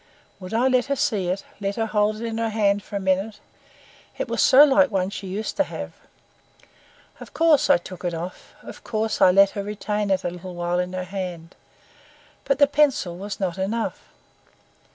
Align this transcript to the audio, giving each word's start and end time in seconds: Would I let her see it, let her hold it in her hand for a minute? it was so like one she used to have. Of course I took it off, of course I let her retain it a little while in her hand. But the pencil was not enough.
Would 0.39 0.51
I 0.51 0.67
let 0.67 0.85
her 0.87 0.95
see 0.95 1.27
it, 1.27 1.43
let 1.59 1.75
her 1.75 1.85
hold 1.85 2.15
it 2.15 2.25
in 2.25 2.39
her 2.39 2.49
hand 2.49 2.81
for 2.81 2.95
a 2.95 2.99
minute? 2.99 3.39
it 4.17 4.27
was 4.27 4.41
so 4.41 4.63
like 4.63 4.89
one 4.89 5.11
she 5.11 5.27
used 5.27 5.57
to 5.57 5.63
have. 5.65 5.91
Of 7.19 7.35
course 7.35 7.69
I 7.69 7.77
took 7.77 8.03
it 8.03 8.13
off, 8.15 8.55
of 8.63 8.83
course 8.83 9.21
I 9.21 9.29
let 9.29 9.51
her 9.51 9.61
retain 9.61 10.09
it 10.09 10.23
a 10.23 10.31
little 10.31 10.55
while 10.55 10.79
in 10.79 10.93
her 10.93 11.03
hand. 11.03 11.55
But 12.45 12.57
the 12.57 12.65
pencil 12.65 13.15
was 13.15 13.39
not 13.39 13.59
enough. 13.59 14.09